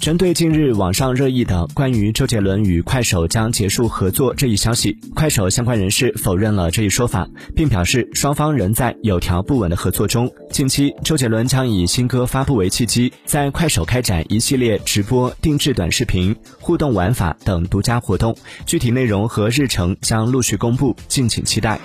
[0.00, 10.32] 针对近日网上热议的关于周杰伦与快手将结束合作这一消息快手相关人士否认了这一说法并表示双方仍在有条不紊的合作中。
[10.50, 21.78] 近期周杰伦将以新歌发布为契机在快手开展一系列直播定制短视频互动玩法等独家活动具体内容和日程将陆续公布敬请期待。